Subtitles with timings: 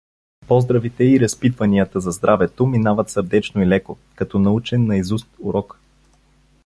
[0.47, 5.79] Поздравите и разпитванията за здравето минават сърдечно и леко, като научен наизуст урок.